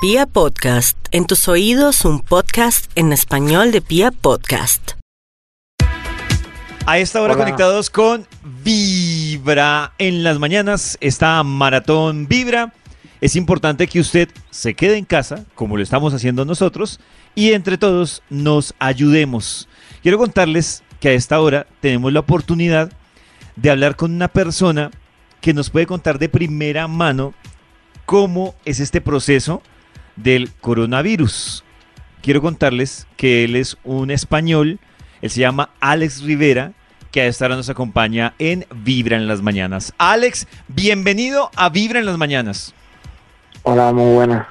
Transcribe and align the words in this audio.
Pia 0.00 0.26
Podcast, 0.26 0.96
en 1.10 1.26
tus 1.26 1.48
oídos 1.48 2.04
un 2.04 2.20
podcast 2.20 2.88
en 2.94 3.12
español 3.12 3.72
de 3.72 3.80
Pia 3.80 4.12
Podcast. 4.12 4.92
A 6.86 6.98
esta 6.98 7.20
hora 7.20 7.34
Hola. 7.34 7.42
conectados 7.42 7.90
con 7.90 8.24
Vibra 8.62 9.94
en 9.98 10.22
las 10.22 10.38
mañanas, 10.38 10.98
esta 11.00 11.42
maratón 11.42 12.28
Vibra. 12.28 12.72
Es 13.20 13.34
importante 13.34 13.88
que 13.88 13.98
usted 13.98 14.28
se 14.50 14.74
quede 14.74 14.98
en 14.98 15.04
casa, 15.04 15.44
como 15.56 15.76
lo 15.76 15.82
estamos 15.82 16.14
haciendo 16.14 16.44
nosotros, 16.44 17.00
y 17.34 17.50
entre 17.50 17.76
todos 17.76 18.22
nos 18.30 18.74
ayudemos. 18.78 19.68
Quiero 20.04 20.16
contarles 20.16 20.84
que 21.00 21.08
a 21.08 21.14
esta 21.14 21.40
hora 21.40 21.66
tenemos 21.80 22.12
la 22.12 22.20
oportunidad 22.20 22.92
de 23.56 23.70
hablar 23.70 23.96
con 23.96 24.14
una 24.14 24.28
persona 24.28 24.92
que 25.40 25.54
nos 25.54 25.70
puede 25.70 25.86
contar 25.86 26.20
de 26.20 26.28
primera 26.28 26.86
mano 26.86 27.34
cómo 28.06 28.54
es 28.64 28.78
este 28.78 29.00
proceso 29.00 29.60
del 30.22 30.50
coronavirus. 30.60 31.64
Quiero 32.22 32.42
contarles 32.42 33.06
que 33.16 33.44
él 33.44 33.56
es 33.56 33.76
un 33.84 34.10
español, 34.10 34.78
él 35.22 35.30
se 35.30 35.40
llama 35.40 35.70
Alex 35.80 36.22
Rivera, 36.22 36.72
que 37.10 37.22
a 37.22 37.26
esta 37.26 37.46
hora 37.46 37.56
nos 37.56 37.68
acompaña 37.70 38.34
en 38.38 38.66
Vibra 38.74 39.16
en 39.16 39.28
las 39.28 39.40
Mañanas. 39.40 39.94
Alex, 39.98 40.46
bienvenido 40.68 41.50
a 41.56 41.70
Vibra 41.70 42.00
en 42.00 42.06
las 42.06 42.18
Mañanas. 42.18 42.74
Hola, 43.62 43.92
muy 43.92 44.14
buena. 44.14 44.48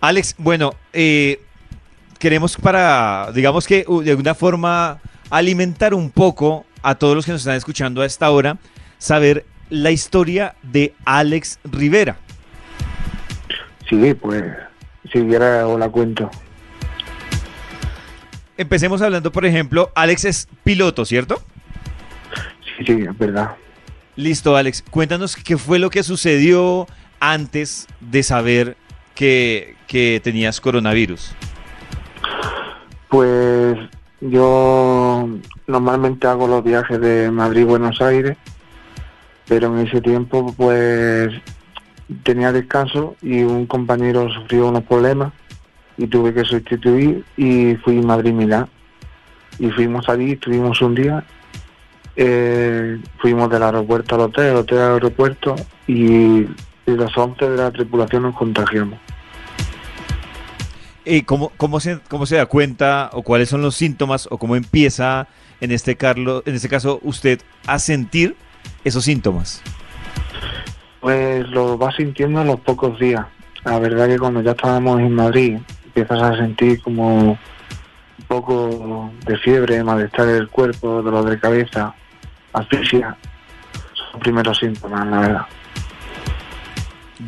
Alex, 0.00 0.34
bueno, 0.38 0.74
eh, 0.92 1.40
queremos 2.18 2.56
para, 2.56 3.30
digamos 3.34 3.66
que 3.66 3.84
de 4.02 4.10
alguna 4.10 4.34
forma, 4.34 5.00
alimentar 5.30 5.94
un 5.94 6.10
poco 6.10 6.64
a 6.82 6.94
todos 6.94 7.16
los 7.16 7.24
que 7.24 7.32
nos 7.32 7.40
están 7.40 7.56
escuchando 7.56 8.02
a 8.02 8.06
esta 8.06 8.30
hora, 8.30 8.58
saber 8.98 9.46
la 9.70 9.90
historia 9.90 10.54
de 10.62 10.94
Alex 11.04 11.58
Rivera. 11.64 12.16
Sí, 13.88 14.14
pues, 14.14 14.44
si 15.12 15.22
quiera 15.24 15.66
os 15.66 15.78
la 15.78 15.88
cuento. 15.88 16.30
Empecemos 18.56 19.02
hablando, 19.02 19.32
por 19.32 19.44
ejemplo, 19.44 19.90
Alex 19.94 20.24
es 20.24 20.48
piloto, 20.62 21.04
¿cierto? 21.04 21.42
Sí, 22.78 22.84
sí, 22.86 22.92
es 23.08 23.18
verdad. 23.18 23.56
Listo, 24.16 24.56
Alex, 24.56 24.84
cuéntanos 24.90 25.34
qué 25.36 25.56
fue 25.56 25.78
lo 25.78 25.90
que 25.90 26.04
sucedió 26.04 26.86
antes 27.18 27.88
de 28.00 28.22
saber 28.22 28.76
que, 29.14 29.76
que 29.88 30.20
tenías 30.22 30.60
coronavirus. 30.60 31.34
Pues 33.08 33.76
yo 34.20 35.28
normalmente 35.66 36.26
hago 36.26 36.46
los 36.46 36.62
viajes 36.62 37.00
de 37.00 37.30
Madrid-Buenos 37.30 38.00
Aires, 38.00 38.36
pero 39.48 39.66
en 39.66 39.86
ese 39.86 40.00
tiempo 40.00 40.54
pues 40.56 41.30
tenía 42.22 42.52
descanso 42.52 43.16
y 43.22 43.42
un 43.42 43.66
compañero 43.66 44.28
sufrió 44.32 44.68
unos 44.68 44.84
problemas 44.84 45.32
y 45.96 46.06
tuve 46.06 46.34
que 46.34 46.44
sustituir 46.44 47.24
y 47.36 47.74
fui 47.76 48.00
Madrid-Milán. 48.00 48.68
Y 49.58 49.70
fuimos 49.70 50.08
allí, 50.08 50.32
estuvimos 50.32 50.80
un 50.82 50.94
día, 50.94 51.24
eh, 52.16 52.98
fuimos 53.18 53.48
del 53.50 53.62
aeropuerto 53.62 54.16
al 54.16 54.22
hotel, 54.22 54.44
del 54.46 54.56
hotel 54.56 54.78
al 54.78 54.92
aeropuerto 54.94 55.54
y, 55.86 56.40
y 56.40 56.46
los 56.86 57.16
11 57.16 57.50
de 57.50 57.56
la 57.56 57.70
tripulación 57.70 58.24
nos 58.24 58.36
contagiamos. 58.36 58.98
Eh, 61.04 61.24
¿cómo, 61.24 61.52
cómo, 61.56 61.80
se, 61.80 62.00
¿Cómo 62.08 62.24
se 62.24 62.36
da 62.36 62.46
cuenta 62.46 63.10
o 63.12 63.22
cuáles 63.22 63.48
son 63.48 63.60
los 63.60 63.74
síntomas 63.74 64.26
o 64.30 64.38
cómo 64.38 64.56
empieza 64.56 65.28
en 65.60 65.70
este, 65.70 65.96
Carlo, 65.96 66.42
en 66.46 66.54
este 66.54 66.68
caso 66.68 66.98
usted 67.02 67.40
a 67.66 67.78
sentir 67.78 68.36
esos 68.84 69.04
síntomas? 69.04 69.62
Pues 71.04 71.46
lo 71.50 71.76
vas 71.76 71.96
sintiendo 71.96 72.40
en 72.40 72.46
los 72.46 72.60
pocos 72.60 72.98
días. 72.98 73.26
La 73.62 73.78
verdad 73.78 74.08
que 74.08 74.18
cuando 74.18 74.40
ya 74.40 74.52
estábamos 74.52 75.00
en 75.00 75.14
Madrid 75.14 75.58
empiezas 75.84 76.22
a 76.22 76.34
sentir 76.38 76.80
como 76.80 77.32
un 77.32 77.38
poco 78.26 79.12
de 79.26 79.36
fiebre, 79.36 79.84
malestar 79.84 80.24
del 80.24 80.48
cuerpo, 80.48 81.02
dolor 81.02 81.28
de 81.28 81.38
cabeza, 81.38 81.94
asfixia. 82.54 83.18
Son 83.92 84.06
los 84.14 84.22
primeros 84.22 84.56
síntomas, 84.56 85.06
la 85.06 85.20
verdad. 85.20 85.46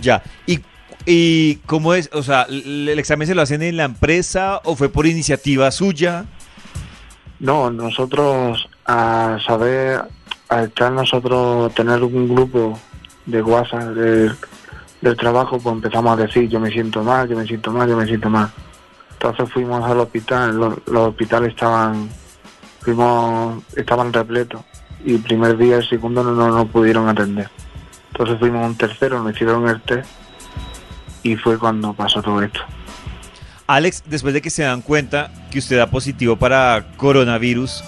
Ya. 0.01 0.23
¿Y, 0.47 0.61
y 1.05 1.57
cómo 1.67 1.93
es? 1.93 2.09
O 2.15 2.23
sea, 2.23 2.47
¿el 2.49 2.99
examen 2.99 3.29
se 3.29 3.35
lo 3.35 3.43
hacen 3.43 3.61
en 3.61 3.77
la 3.77 3.85
empresa 3.85 4.63
o 4.65 4.75
fue 4.75 4.89
por 4.89 5.07
iniciativa 5.07 5.71
suya? 5.71 6.25
No, 7.41 7.71
nosotros 7.71 8.71
a 8.87 9.37
saber, 9.47 10.01
a 10.49 10.63
estar 10.63 10.91
nosotros, 10.93 11.75
tener 11.75 12.03
un 12.03 12.27
grupo 12.27 12.81
de 13.27 13.43
WhatsApp 13.43 13.89
del, 13.95 14.37
del 15.01 15.17
trabajo, 15.17 15.59
pues 15.59 15.75
empezamos 15.75 16.19
a 16.19 16.23
decir, 16.23 16.49
yo 16.49 16.61
me 16.61 16.71
siento 16.71 17.03
mal, 17.03 17.29
yo 17.29 17.37
me 17.37 17.47
siento 17.47 17.73
mal, 17.73 17.89
yo 17.89 17.97
me 17.97 18.07
siento 18.07 18.31
mal. 18.31 18.51
Entonces 19.13 19.53
fuimos 19.53 19.85
al 19.85 19.99
hospital, 19.99 20.57
los, 20.57 20.79
hospitales 20.89 21.51
estaban, 21.51 22.09
fuimos, 22.81 23.63
estaban 23.75 24.13
repletos 24.13 24.63
y 25.05 25.15
el 25.15 25.21
primer 25.21 25.57
día, 25.57 25.77
el 25.77 25.89
segundo 25.89 26.23
no 26.23 26.33
no 26.33 26.49
nos 26.49 26.67
pudieron 26.67 27.09
atender. 27.09 27.49
Entonces 28.13 28.39
fuimos 28.39 28.63
a 28.63 28.67
un 28.67 28.77
tercero, 28.77 29.23
nos 29.23 29.35
hicieron 29.35 29.69
el 29.69 29.81
test 29.83 30.09
y 31.23 31.37
fue 31.37 31.59
cuando 31.59 31.93
pasó 31.93 32.23
todo 32.23 32.41
esto. 32.43 32.61
Alex, 33.67 34.05
después 34.07 34.33
de 34.33 34.41
que 34.41 34.51
se 34.51 34.63
dan 34.63 34.81
cuenta 34.81 35.33
que 35.51 35.59
usted 35.59 35.77
da 35.77 35.89
positivo 35.89 36.37
para 36.37 36.87
coronavirus, 36.97 37.83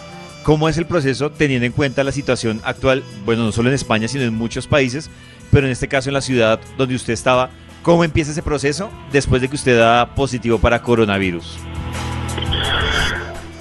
¿cómo 0.48 0.66
es 0.66 0.78
el 0.78 0.86
proceso 0.86 1.31
teniendo 1.31 1.66
en 1.66 1.72
cuenta 1.72 2.03
la 2.03 2.10
situación 2.10 2.62
actual? 2.64 3.03
Bueno, 3.26 3.44
no 3.44 3.53
solo 3.53 3.69
en 3.69 3.75
España, 3.75 4.09
sino 4.09 4.25
en 4.25 4.32
muchos 4.32 4.66
países, 4.66 5.10
pero 5.53 5.66
en 5.66 5.72
este 5.72 5.88
caso 5.88 6.09
en 6.09 6.14
la 6.14 6.22
ciudad 6.22 6.59
donde 6.78 6.94
usted 6.94 7.12
estaba. 7.12 7.50
¿Cómo 7.82 8.03
empieza 8.03 8.31
ese 8.31 8.42
proceso 8.42 8.88
después 9.12 9.42
de 9.42 9.48
que 9.50 9.56
usted 9.56 9.78
da 9.78 10.14
positivo 10.14 10.59
para 10.59 10.81
coronavirus? 10.81 11.59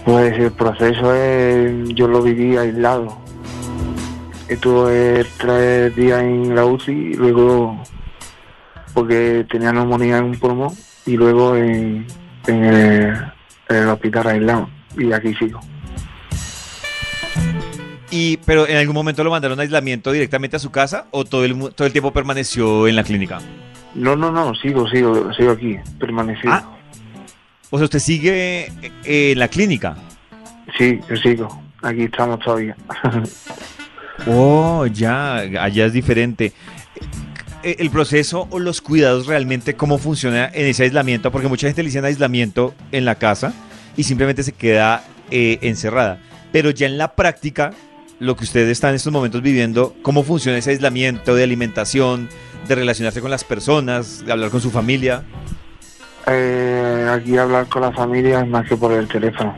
Pues 0.05 0.39
el 0.39 0.49
proceso 0.53 1.13
es, 1.13 1.89
yo 1.89 2.07
lo 2.07 2.21
viví 2.21 2.55
aislado. 2.55 3.17
Estuve 4.47 5.25
tres 5.39 5.93
días 5.93 6.21
en 6.21 6.55
la 6.55 6.63
UCI 6.63 7.15
luego 7.15 7.83
porque 8.93 9.45
tenía 9.51 9.73
neumonía 9.73 10.19
en 10.19 10.23
un 10.23 10.39
pulmón 10.39 10.73
y 11.05 11.17
luego 11.17 11.57
en, 11.57 12.07
en 12.47 12.63
el, 12.63 13.07
en 13.67 13.75
el 13.75 13.89
hospital 13.89 14.27
aislado 14.27 14.69
y 14.97 15.11
aquí 15.11 15.35
sigo. 15.35 15.59
Y, 18.09 18.37
pero 18.45 18.67
en 18.67 18.77
algún 18.77 18.95
momento 18.95 19.23
lo 19.23 19.31
mandaron 19.31 19.59
a 19.59 19.63
aislamiento 19.63 20.11
directamente 20.11 20.55
a 20.55 20.59
su 20.59 20.71
casa 20.71 21.07
o 21.11 21.25
todo 21.25 21.43
el, 21.43 21.57
todo 21.73 21.85
el 21.85 21.91
tiempo 21.91 22.11
permaneció 22.11 22.87
en 22.87 22.95
la 22.95 23.03
clínica? 23.03 23.39
No, 23.95 24.15
no, 24.15 24.31
no, 24.31 24.55
sigo, 24.55 24.87
sigo, 24.89 25.33
sigo 25.33 25.51
aquí, 25.51 25.77
permanecido. 25.99 26.53
Ah. 26.53 26.77
O 27.69 27.77
sea, 27.77 27.85
usted 27.85 27.99
sigue 27.99 28.71
eh, 29.03 29.31
en 29.31 29.39
la 29.39 29.49
clínica. 29.49 29.97
Sí, 30.77 30.99
yo 31.09 31.15
sigo, 31.17 31.61
aquí 31.81 32.03
estamos 32.03 32.39
todavía. 32.39 32.75
Oh, 34.25 34.87
ya, 34.87 35.35
allá 35.35 35.85
es 35.85 35.93
diferente. 35.93 36.51
Eh, 37.63 37.75
El 37.79 37.91
proceso 37.91 38.47
o 38.49 38.59
los 38.59 38.81
cuidados 38.81 39.27
realmente, 39.27 39.75
cómo 39.75 39.99
funciona 39.99 40.49
en 40.51 40.65
ese 40.65 40.83
aislamiento, 40.83 41.31
porque 41.31 41.47
mucha 41.47 41.67
gente 41.67 41.83
le 41.83 41.89
dice 41.89 41.99
aislamiento 41.99 42.73
en 42.91 43.05
la 43.05 43.15
casa 43.15 43.53
y 43.95 44.03
simplemente 44.03 44.41
se 44.41 44.53
queda 44.53 45.03
eh, 45.29 45.59
encerrada. 45.61 46.19
Pero 46.51 46.71
ya 46.71 46.87
en 46.87 46.97
la 46.97 47.13
práctica, 47.13 47.73
lo 48.19 48.35
que 48.35 48.43
ustedes 48.43 48.69
están 48.69 48.91
en 48.91 48.95
estos 48.95 49.13
momentos 49.13 49.41
viviendo, 49.41 49.93
cómo 50.01 50.23
funciona 50.23 50.57
ese 50.57 50.71
aislamiento 50.71 51.35
de 51.35 51.43
alimentación, 51.43 52.29
de 52.67 52.75
relacionarse 52.75 53.21
con 53.21 53.31
las 53.31 53.43
personas, 53.43 54.25
de 54.25 54.31
hablar 54.31 54.49
con 54.49 54.61
su 54.61 54.71
familia. 54.71 55.23
Eh, 56.25 57.07
aquí 57.09 57.37
hablar 57.37 57.67
con 57.67 57.83
la 57.83 57.91
familia 57.91 58.41
es 58.41 58.47
más 58.47 58.67
que 58.67 58.75
por 58.75 58.91
el 58.91 59.07
teléfono. 59.07 59.55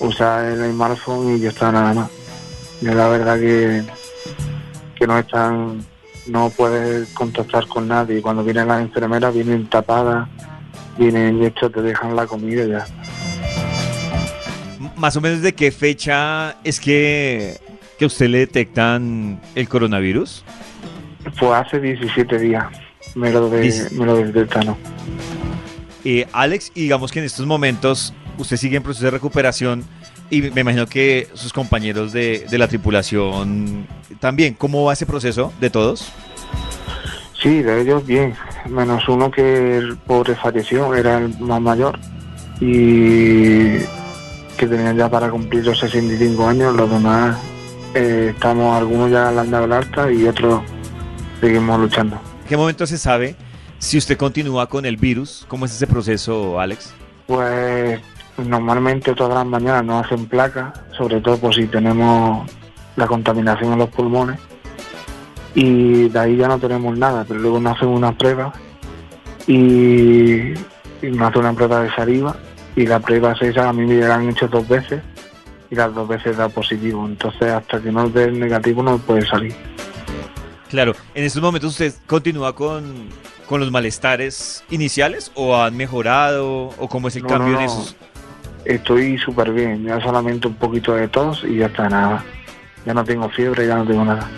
Usar 0.00 0.44
el 0.44 0.70
smartphone 0.72 1.36
y 1.36 1.40
ya 1.40 1.48
está 1.50 1.72
nada 1.72 1.92
más. 1.92 2.10
Y 2.80 2.86
la 2.86 3.08
verdad 3.08 3.38
que, 3.38 3.82
que 4.94 5.06
no 5.06 5.18
están, 5.18 5.84
no 6.28 6.50
puedes 6.50 7.08
contactar 7.10 7.66
con 7.66 7.88
nadie. 7.88 8.22
Cuando 8.22 8.44
vienen 8.44 8.68
las 8.68 8.80
enfermeras 8.80 9.34
vienen 9.34 9.68
tapadas, 9.68 10.28
vienen 10.96 11.42
y 11.42 11.46
esto 11.46 11.68
te 11.68 11.82
dejan 11.82 12.14
la 12.14 12.26
comida 12.26 12.64
ya. 12.64 12.86
Más 14.98 15.16
o 15.16 15.20
menos 15.20 15.42
de 15.42 15.54
qué 15.54 15.70
fecha 15.70 16.56
es 16.64 16.80
que, 16.80 17.58
que 17.98 18.04
a 18.04 18.08
usted 18.08 18.28
le 18.28 18.38
detectan 18.38 19.40
el 19.54 19.68
coronavirus. 19.68 20.44
Pues 21.38 21.52
hace 21.52 21.80
17 21.80 22.38
días 22.38 22.66
me 23.14 23.30
lo, 23.30 23.48
de, 23.48 23.88
me 23.92 24.04
lo 24.04 24.16
detectaron. 24.16 24.76
Eh, 26.04 26.26
Alex, 26.32 26.72
y 26.74 26.82
digamos 26.82 27.12
que 27.12 27.20
en 27.20 27.26
estos 27.26 27.46
momentos 27.46 28.12
usted 28.38 28.56
sigue 28.56 28.76
en 28.76 28.82
proceso 28.82 29.04
de 29.04 29.10
recuperación 29.12 29.84
y 30.30 30.42
me 30.42 30.60
imagino 30.60 30.86
que 30.86 31.28
sus 31.34 31.52
compañeros 31.52 32.12
de, 32.12 32.46
de 32.50 32.58
la 32.58 32.68
tripulación 32.68 33.86
también. 34.20 34.54
¿Cómo 34.54 34.84
va 34.84 34.92
ese 34.92 35.06
proceso 35.06 35.52
de 35.60 35.70
todos? 35.70 36.12
Sí, 37.40 37.62
de 37.62 37.82
ellos 37.82 38.04
bien, 38.04 38.34
menos 38.68 39.08
uno 39.08 39.30
que 39.30 39.78
el 39.78 39.96
pobre 39.96 40.34
falleció, 40.34 40.92
era 40.94 41.18
el 41.18 41.38
más 41.38 41.60
mayor 41.60 41.98
y 42.60 43.76
que 44.58 44.66
tenía 44.66 44.92
ya 44.92 45.08
para 45.08 45.30
cumplir 45.30 45.64
los 45.64 45.78
65 45.78 46.46
años, 46.46 46.74
los 46.74 46.90
demás 46.90 47.38
eh, 47.94 48.32
estamos, 48.34 48.76
algunos 48.76 49.10
ya 49.10 49.30
le 49.30 49.40
han 49.40 49.50
dado 49.50 49.72
alta 49.72 50.10
y 50.12 50.26
otros 50.26 50.62
seguimos 51.40 51.80
luchando. 51.80 52.16
¿En 52.42 52.48
qué 52.48 52.56
momento 52.56 52.86
se 52.86 52.98
sabe 52.98 53.36
si 53.78 53.96
usted 53.96 54.18
continúa 54.18 54.68
con 54.68 54.84
el 54.84 54.96
virus? 54.96 55.46
¿Cómo 55.48 55.64
es 55.64 55.72
ese 55.72 55.86
proceso, 55.86 56.60
Alex? 56.60 56.92
Pues 57.26 58.00
normalmente 58.36 59.14
todas 59.14 59.34
las 59.34 59.46
mañanas 59.46 59.84
nos 59.84 60.04
hacen 60.04 60.26
placas, 60.26 60.78
sobre 60.96 61.20
todo 61.20 61.38
por 61.38 61.54
si 61.54 61.66
tenemos 61.66 62.50
la 62.96 63.06
contaminación 63.06 63.72
en 63.72 63.78
los 63.78 63.88
pulmones. 63.90 64.40
Y 65.54 66.08
de 66.08 66.18
ahí 66.18 66.36
ya 66.36 66.48
no 66.48 66.58
tenemos 66.58 66.98
nada, 66.98 67.24
pero 67.26 67.40
luego 67.40 67.60
nos 67.60 67.76
hacen 67.76 67.88
una 67.88 68.12
prueba 68.16 68.52
y, 69.46 70.52
y 71.00 71.10
nos 71.10 71.28
hacen 71.28 71.40
una 71.40 71.52
prueba 71.52 71.82
de 71.82 71.94
saliva 71.94 72.36
y 72.78 72.86
la 72.86 73.00
prueba 73.00 73.34
esa 73.40 73.68
a 73.68 73.72
mí 73.72 73.84
me 73.84 73.96
la 73.96 74.14
han 74.14 74.28
hecho 74.28 74.46
dos 74.46 74.66
veces 74.68 75.02
y 75.68 75.74
las 75.74 75.92
dos 75.92 76.06
veces 76.06 76.36
da 76.36 76.48
positivo. 76.48 77.04
Entonces 77.06 77.50
hasta 77.50 77.80
que 77.80 77.90
no 77.90 78.08
dé 78.08 78.30
negativo 78.30 78.84
no 78.84 78.98
puede 78.98 79.26
salir. 79.26 79.52
Claro, 80.70 80.94
en 81.14 81.24
estos 81.24 81.42
momentos 81.42 81.72
usted 81.72 81.92
continúa 82.06 82.54
con, 82.54 83.08
con 83.48 83.58
los 83.58 83.72
malestares 83.72 84.62
iniciales 84.70 85.32
o 85.34 85.56
han 85.56 85.76
mejorado 85.76 86.70
o 86.78 86.88
cómo 86.88 87.08
es 87.08 87.16
el 87.16 87.24
No, 87.24 87.28
cambio 87.28 87.54
no, 87.54 87.58
en 87.58 87.64
esos? 87.64 87.96
Estoy 88.64 89.18
súper 89.18 89.50
bien, 89.50 89.82
ya 89.84 90.00
solamente 90.00 90.46
un 90.46 90.54
poquito 90.54 90.94
de 90.94 91.08
tos 91.08 91.42
y 91.42 91.56
ya 91.56 91.66
está 91.66 91.88
nada. 91.88 92.24
Ya 92.86 92.94
no 92.94 93.02
tengo 93.02 93.28
fiebre, 93.28 93.66
ya 93.66 93.74
no 93.74 93.84
tengo 93.84 94.04
nada. 94.04 94.30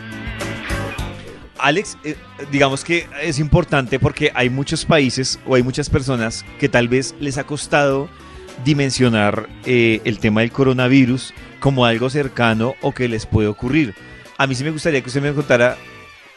Alex, 1.58 1.98
eh, 2.04 2.16
digamos 2.50 2.84
que 2.84 3.06
es 3.20 3.38
importante 3.38 3.98
porque 3.98 4.32
hay 4.34 4.48
muchos 4.48 4.86
países 4.86 5.38
o 5.46 5.56
hay 5.56 5.62
muchas 5.62 5.90
personas 5.90 6.46
que 6.58 6.70
tal 6.70 6.88
vez 6.88 7.14
les 7.20 7.36
ha 7.36 7.44
costado 7.44 8.08
dimensionar 8.64 9.48
eh, 9.64 10.00
el 10.04 10.18
tema 10.18 10.40
del 10.40 10.52
coronavirus 10.52 11.34
como 11.60 11.84
algo 11.84 12.10
cercano 12.10 12.74
o 12.80 12.92
que 12.92 13.08
les 13.08 13.26
puede 13.26 13.48
ocurrir. 13.48 13.94
A 14.38 14.46
mí 14.46 14.54
sí 14.54 14.64
me 14.64 14.70
gustaría 14.70 15.00
que 15.00 15.08
usted 15.08 15.22
me 15.22 15.32
contara, 15.32 15.76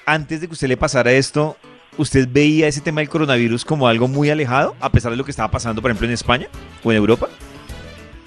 antes 0.05 0.41
de 0.41 0.47
que 0.47 0.53
usted 0.53 0.67
le 0.67 0.77
pasara 0.77 1.11
esto, 1.11 1.57
¿usted 1.97 2.27
veía 2.29 2.67
ese 2.67 2.81
tema 2.81 3.01
del 3.01 3.09
coronavirus 3.09 3.63
como 3.65 3.87
algo 3.87 4.07
muy 4.07 4.29
alejado, 4.29 4.75
a 4.79 4.91
pesar 4.91 5.11
de 5.11 5.17
lo 5.17 5.23
que 5.23 5.31
estaba 5.31 5.49
pasando, 5.49 5.81
por 5.81 5.91
ejemplo, 5.91 6.07
en 6.07 6.13
España 6.13 6.47
o 6.83 6.91
en 6.91 6.97
Europa? 6.97 7.29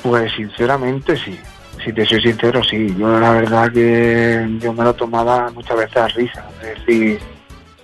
Pues 0.03 0.33
sinceramente 0.33 1.17
sí, 1.17 1.39
si 1.85 1.93
te 1.93 2.07
soy 2.07 2.23
sincero, 2.23 2.63
sí. 2.65 2.95
Yo 2.99 3.19
la 3.19 3.33
verdad 3.33 3.73
que 3.73 4.47
yo 4.61 4.73
me 4.73 4.85
lo 4.85 4.95
tomaba 4.95 5.51
muchas 5.51 5.77
veces 5.77 5.97
a 5.97 6.09
risa, 6.09 6.49
es 6.63 6.87
decir, 6.87 7.19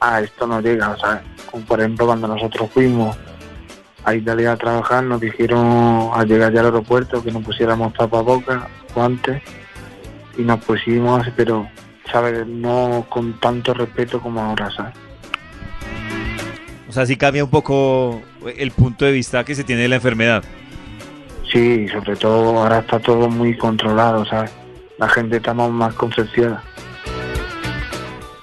ah, 0.00 0.20
esto 0.20 0.46
no 0.46 0.60
llega, 0.60 0.90
o 0.90 0.98
sea, 0.98 1.22
como 1.50 1.64
por 1.64 1.80
ejemplo 1.80 2.06
cuando 2.06 2.28
nosotros 2.28 2.70
fuimos 2.72 3.16
a 4.04 4.14
Italia 4.14 4.52
a 4.52 4.56
trabajar, 4.56 5.04
nos 5.04 5.20
dijeron 5.20 6.10
al 6.12 6.26
llegar 6.26 6.52
ya 6.52 6.60
al 6.60 6.66
aeropuerto 6.66 7.22
que 7.22 7.30
nos 7.30 7.44
pusiéramos 7.44 7.92
tapabocas, 7.94 8.62
guantes, 8.94 9.42
y 10.36 10.42
nos 10.42 10.64
pusimos, 10.64 11.26
pero, 11.36 11.68
¿sabes? 12.10 12.46
No 12.46 13.06
con 13.08 13.38
tanto 13.38 13.74
respeto 13.74 14.20
como 14.20 14.40
ahora, 14.40 14.70
¿sabes? 14.70 14.94
O 16.88 16.92
sea, 16.92 17.06
sí 17.06 17.16
cambia 17.16 17.44
un 17.44 17.50
poco 17.50 18.20
el 18.56 18.70
punto 18.72 19.04
de 19.04 19.12
vista 19.12 19.44
que 19.44 19.54
se 19.54 19.64
tiene 19.64 19.82
de 19.82 19.88
la 19.88 19.96
enfermedad. 19.96 20.44
Sí, 21.50 21.86
sobre 21.88 22.16
todo 22.16 22.58
ahora 22.58 22.78
está 22.80 22.98
todo 22.98 23.28
muy 23.28 23.56
controlado, 23.56 24.24
¿sabes? 24.26 24.50
La 24.98 25.08
gente 25.08 25.36
está 25.36 25.54
más- 25.54 25.94
concienciada. 25.94 26.62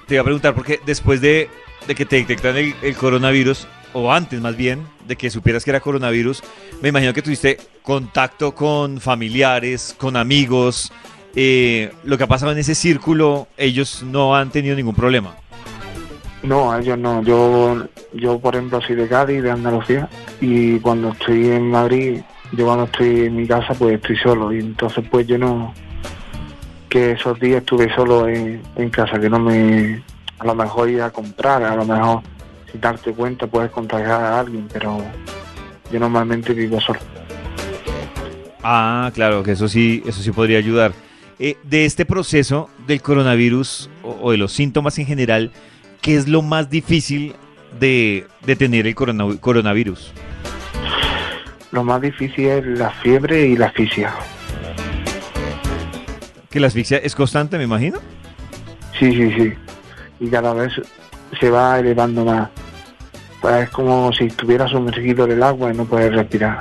Te 0.06 0.14
iba 0.14 0.22
a 0.22 0.24
preguntar, 0.24 0.54
porque 0.54 0.80
después 0.84 1.20
de, 1.20 1.48
de 1.86 1.94
que 1.94 2.04
te 2.04 2.16
detectan 2.16 2.56
el, 2.56 2.74
el 2.82 2.96
coronavirus, 2.96 3.68
o 3.92 4.12
antes 4.12 4.40
más 4.40 4.56
bien, 4.56 4.84
de 5.10 5.16
que 5.16 5.28
supieras 5.28 5.64
que 5.64 5.70
era 5.70 5.80
coronavirus, 5.80 6.42
me 6.80 6.88
imagino 6.88 7.12
que 7.12 7.20
tuviste 7.20 7.58
contacto 7.82 8.54
con 8.54 9.00
familiares, 9.00 9.94
con 9.98 10.16
amigos. 10.16 10.92
eh, 11.34 11.92
lo 12.04 12.16
que 12.16 12.24
ha 12.24 12.26
pasado 12.26 12.52
en 12.52 12.58
ese 12.58 12.74
círculo, 12.74 13.48
ellos 13.56 14.02
no 14.04 14.34
han 14.34 14.50
tenido 14.50 14.74
ningún 14.76 14.94
problema. 14.94 15.34
No, 16.42 16.76
ellos 16.78 16.96
no. 16.98 17.22
Yo, 17.22 17.86
yo 18.14 18.38
por 18.38 18.54
ejemplo, 18.54 18.80
soy 18.80 18.96
de 18.96 19.08
Cádiz, 19.08 19.42
de 19.42 19.50
Andalucía, 19.50 20.08
y 20.40 20.78
cuando 20.78 21.10
estoy 21.10 21.48
en 21.50 21.70
Madrid, 21.70 22.20
yo 22.52 22.64
cuando 22.64 22.84
estoy 22.84 23.26
en 23.26 23.36
mi 23.36 23.46
casa, 23.46 23.74
pues 23.74 23.96
estoy 23.96 24.16
solo. 24.16 24.52
Y 24.52 24.60
entonces, 24.60 25.04
pues 25.10 25.26
yo 25.26 25.38
no. 25.38 25.74
Que 26.88 27.12
esos 27.12 27.38
días 27.38 27.58
estuve 27.58 27.94
solo 27.94 28.26
en, 28.26 28.62
en 28.76 28.90
casa, 28.90 29.20
que 29.20 29.28
no 29.28 29.38
me. 29.38 30.02
A 30.38 30.44
lo 30.44 30.54
mejor 30.54 30.88
ir 30.88 31.02
a 31.02 31.10
comprar, 31.10 31.62
a 31.62 31.76
lo 31.76 31.84
mejor, 31.84 32.22
sin 32.70 32.80
darte 32.80 33.12
cuenta, 33.12 33.46
puedes 33.46 33.70
contagiar 33.70 34.20
a 34.20 34.40
alguien, 34.40 34.68
pero 34.72 34.98
yo 35.90 36.00
normalmente 36.00 36.52
vivo 36.52 36.80
solo. 36.80 37.00
Ah, 38.62 39.10
claro, 39.14 39.42
que 39.42 39.52
eso 39.52 39.68
sí, 39.68 40.02
eso 40.06 40.22
sí 40.22 40.30
podría 40.32 40.58
ayudar. 40.58 40.92
Eh, 41.38 41.56
de 41.62 41.86
este 41.86 42.04
proceso 42.04 42.68
del 42.86 43.00
coronavirus 43.00 43.88
o, 44.02 44.18
o 44.20 44.30
de 44.32 44.36
los 44.36 44.52
síntomas 44.52 44.98
en 44.98 45.06
general, 45.06 45.52
¿qué 46.02 46.16
es 46.16 46.28
lo 46.28 46.42
más 46.42 46.68
difícil 46.68 47.34
de, 47.78 48.26
de 48.44 48.56
tener 48.56 48.86
el 48.86 48.94
corona- 48.94 49.36
coronavirus? 49.40 50.12
Lo 51.72 51.84
más 51.84 52.02
difícil 52.02 52.46
es 52.46 52.66
la 52.78 52.90
fiebre 52.90 53.46
y 53.46 53.56
la 53.56 53.66
asfixia. 53.66 54.12
Que 56.50 56.60
la 56.60 56.66
asfixia 56.66 56.98
es 56.98 57.14
constante, 57.14 57.56
me 57.56 57.64
imagino. 57.64 57.98
Sí, 58.98 59.10
sí, 59.12 59.32
sí. 59.38 59.52
Y 60.18 60.28
cada 60.28 60.52
vez 60.52 60.72
se 61.40 61.48
va 61.48 61.78
elevando 61.78 62.24
más. 62.24 62.50
Pues 63.40 63.64
es 63.64 63.70
como 63.70 64.12
si 64.12 64.24
estuvieras 64.24 64.70
sumergido 64.70 65.24
en 65.24 65.32
el 65.32 65.42
agua 65.42 65.72
y 65.72 65.76
no 65.76 65.84
puedes 65.84 66.12
respirar. 66.14 66.58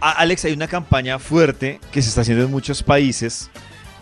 Alex, 0.00 0.44
hay 0.44 0.52
una 0.52 0.68
campaña 0.68 1.18
fuerte 1.18 1.80
que 1.92 2.02
se 2.02 2.08
está 2.08 2.22
haciendo 2.22 2.44
en 2.44 2.50
muchos 2.50 2.82
países 2.82 3.50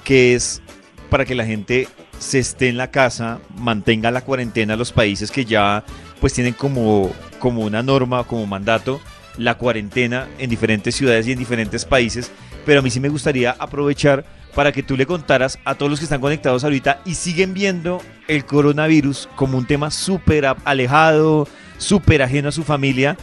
que 0.05 0.35
es 0.35 0.63
para 1.11 1.25
que 1.25 1.35
la 1.35 1.45
gente 1.45 1.89
se 2.19 2.39
esté 2.39 2.69
en 2.69 2.77
la 2.77 2.91
casa, 2.91 3.41
mantenga 3.57 4.11
la 4.11 4.23
cuarentena, 4.23 4.77
los 4.77 4.93
países 4.93 5.31
que 5.31 5.45
ya 5.45 5.85
pues 6.21 6.33
tienen 6.33 6.55
como, 6.55 7.13
como 7.39 7.63
una 7.63 7.83
norma, 7.83 8.25
como 8.25 8.47
mandato, 8.47 9.01
la 9.37 9.59
cuarentena 9.59 10.29
en 10.39 10.49
diferentes 10.49 10.95
ciudades 10.95 11.27
y 11.27 11.33
en 11.33 11.39
diferentes 11.39 11.85
países. 11.85 12.31
Pero 12.65 12.81
a 12.81 12.83
mí 12.83 12.91
sí 12.91 13.01
me 13.01 13.09
gustaría 13.09 13.55
aprovechar 13.59 14.25
para 14.57 14.73
que 14.73 14.83
tú 14.83 14.97
le 14.97 15.05
contaras 15.05 15.59
a 15.67 15.75
todos 15.75 15.91
los 15.91 16.01
que 16.01 16.07
están 16.07 16.23
conectados 16.23 16.65
ahorita 16.65 17.01
y 17.05 17.15
siguen 17.15 17.53
viendo 17.53 18.01
el 18.27 18.47
coronavirus 18.47 19.29
como 19.37 19.59
un 19.59 19.67
tema 19.67 19.91
súper 19.91 20.47
alejado, 20.65 21.47
súper 21.77 22.23
ajeno 22.23 22.49
a 22.49 22.53
su 22.53 22.65
familia, 22.65 23.19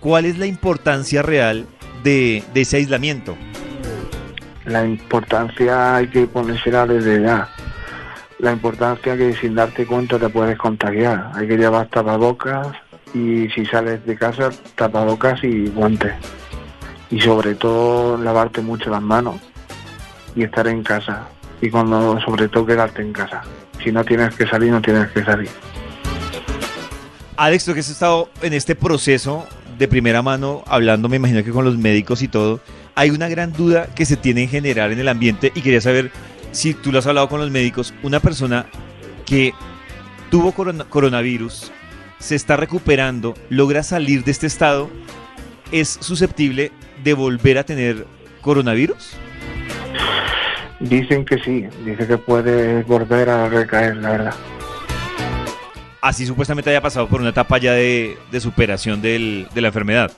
¿cuál 0.00 0.24
es 0.24 0.38
la 0.38 0.46
importancia 0.46 1.20
real 1.20 1.66
de, 2.02 2.42
de 2.54 2.60
ese 2.62 2.78
aislamiento? 2.78 3.36
La 4.64 4.82
importancia 4.86 5.96
hay 5.96 6.06
que 6.06 6.26
ponérsela 6.26 6.86
desde 6.86 7.20
ya. 7.20 7.50
La 8.38 8.52
importancia 8.52 9.14
que 9.14 9.34
sin 9.34 9.56
darte 9.56 9.84
cuenta 9.84 10.18
te 10.18 10.30
puedes 10.30 10.56
contagiar. 10.56 11.32
Hay 11.34 11.46
que 11.46 11.58
llevar 11.58 11.88
tapabocas 11.88 12.68
y 13.12 13.46
si 13.50 13.66
sales 13.66 14.06
de 14.06 14.16
casa, 14.16 14.48
tapabocas 14.74 15.44
y 15.44 15.66
guantes. 15.66 16.14
Y 17.10 17.20
sobre 17.20 17.56
todo 17.56 18.16
lavarte 18.16 18.62
mucho 18.62 18.88
las 18.88 19.02
manos 19.02 19.47
y 20.34 20.44
estar 20.44 20.66
en 20.68 20.82
casa. 20.82 21.28
Y 21.60 21.70
cuando 21.70 22.20
sobre 22.20 22.48
todo 22.48 22.66
quedarte 22.66 23.02
en 23.02 23.12
casa. 23.12 23.42
Si 23.82 23.92
no 23.92 24.04
tienes 24.04 24.34
que 24.34 24.46
salir, 24.46 24.70
no 24.70 24.80
tienes 24.80 25.08
que 25.08 25.24
salir. 25.24 25.48
Alex, 27.36 27.64
tú 27.64 27.74
que 27.74 27.80
has 27.80 27.88
estado 27.88 28.30
en 28.42 28.52
este 28.52 28.74
proceso 28.74 29.46
de 29.78 29.86
primera 29.86 30.22
mano, 30.22 30.64
hablando, 30.66 31.08
me 31.08 31.16
imagino 31.16 31.44
que 31.44 31.52
con 31.52 31.64
los 31.64 31.78
médicos 31.78 32.22
y 32.22 32.28
todo, 32.28 32.60
hay 32.96 33.10
una 33.10 33.28
gran 33.28 33.52
duda 33.52 33.86
que 33.94 34.04
se 34.04 34.16
tiene 34.16 34.42
en 34.42 34.48
general 34.48 34.90
en 34.90 34.98
el 34.98 35.08
ambiente 35.08 35.52
y 35.54 35.60
quería 35.60 35.80
saber 35.80 36.10
si 36.50 36.74
tú 36.74 36.90
lo 36.90 36.98
has 36.98 37.06
hablado 37.06 37.28
con 37.28 37.40
los 37.40 37.50
médicos. 37.50 37.94
Una 38.02 38.18
persona 38.18 38.66
que 39.24 39.54
tuvo 40.30 40.50
corona- 40.52 40.84
coronavirus, 40.84 41.70
se 42.18 42.34
está 42.34 42.56
recuperando, 42.56 43.34
logra 43.50 43.84
salir 43.84 44.24
de 44.24 44.32
este 44.32 44.48
estado, 44.48 44.90
¿es 45.70 45.98
susceptible 46.00 46.72
de 47.04 47.14
volver 47.14 47.58
a 47.58 47.64
tener 47.64 48.04
coronavirus? 48.40 49.12
Dicen 50.80 51.24
que 51.24 51.38
sí, 51.38 51.66
dice 51.84 52.06
que 52.06 52.18
puede 52.18 52.82
volver 52.84 53.28
a 53.30 53.48
recaer, 53.48 53.96
la 53.96 54.10
verdad. 54.10 54.34
Así 56.00 56.24
supuestamente 56.24 56.70
haya 56.70 56.80
pasado 56.80 57.08
por 57.08 57.20
una 57.20 57.30
etapa 57.30 57.58
ya 57.58 57.72
de, 57.72 58.16
de 58.30 58.40
superación 58.40 59.02
del- 59.02 59.48
de 59.52 59.60
la 59.60 59.68
enfermedad. 59.68 60.12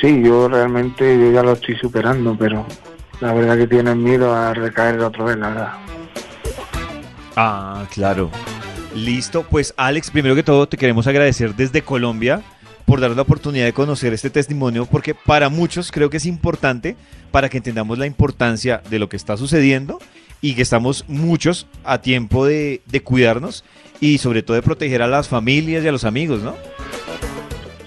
Sí, 0.00 0.22
yo 0.22 0.48
realmente 0.48 1.18
yo 1.18 1.32
ya 1.32 1.42
lo 1.42 1.52
estoy 1.54 1.76
superando, 1.76 2.36
pero 2.38 2.64
la 3.20 3.32
verdad 3.32 3.56
que 3.56 3.66
tienen 3.66 4.00
miedo 4.02 4.32
a 4.32 4.54
recaer 4.54 5.00
otra 5.00 5.24
vez, 5.24 5.36
la 5.38 5.48
verdad. 5.48 5.72
Ah, 7.34 7.84
claro. 7.92 8.30
Listo, 8.94 9.42
pues 9.42 9.74
Alex, 9.76 10.10
primero 10.12 10.36
que 10.36 10.44
todo 10.44 10.68
te 10.68 10.76
queremos 10.76 11.06
agradecer 11.08 11.54
desde 11.54 11.82
Colombia 11.82 12.42
por 12.88 13.00
dar 13.02 13.10
la 13.10 13.20
oportunidad 13.20 13.66
de 13.66 13.74
conocer 13.74 14.14
este 14.14 14.30
testimonio, 14.30 14.86
porque 14.86 15.14
para 15.14 15.50
muchos 15.50 15.92
creo 15.92 16.08
que 16.08 16.16
es 16.16 16.24
importante 16.24 16.96
para 17.30 17.50
que 17.50 17.58
entendamos 17.58 17.98
la 17.98 18.06
importancia 18.06 18.80
de 18.88 18.98
lo 18.98 19.10
que 19.10 19.16
está 19.16 19.36
sucediendo 19.36 19.98
y 20.40 20.54
que 20.54 20.62
estamos 20.62 21.04
muchos 21.06 21.66
a 21.84 21.98
tiempo 22.00 22.46
de, 22.46 22.80
de 22.86 23.02
cuidarnos 23.02 23.62
y 24.00 24.16
sobre 24.16 24.42
todo 24.42 24.54
de 24.54 24.62
proteger 24.62 25.02
a 25.02 25.06
las 25.06 25.28
familias 25.28 25.84
y 25.84 25.88
a 25.88 25.92
los 25.92 26.04
amigos, 26.04 26.42
¿no? 26.42 26.54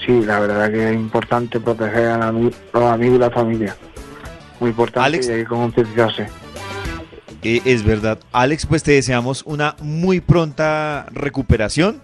Sí, 0.05 0.21
la 0.23 0.39
verdad 0.39 0.69
que 0.71 0.89
es 0.89 0.93
importante 0.93 1.59
proteger 1.59 2.05
a 2.09 2.17
la 2.19 2.31
ami- 2.31 2.53
los 2.71 2.83
amigos 2.83 3.15
y 3.15 3.19
la 3.19 3.31
familia. 3.31 3.75
Muy 4.59 4.69
importante 4.69 5.05
Alex. 5.07 5.27
y 5.29 5.31
hay 5.31 5.39
que 5.39 5.45
concienciarse. 5.47 6.27
eh, 7.41 7.61
es 7.65 7.83
verdad. 7.83 8.19
Alex, 8.31 8.67
pues 8.67 8.83
te 8.83 8.91
deseamos 8.91 9.41
una 9.47 9.75
muy 9.81 10.19
pronta 10.19 11.07
recuperación 11.11 12.03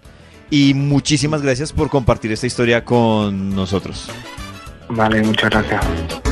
y 0.50 0.74
muchísimas 0.74 1.42
gracias 1.42 1.74
por 1.74 1.90
compartir 1.90 2.32
esta 2.32 2.48
historia 2.48 2.84
con 2.84 3.56
nosotros. 3.56 4.10
Vale, 4.90 5.22
muchas 5.22 5.50
gracias. 5.50 6.27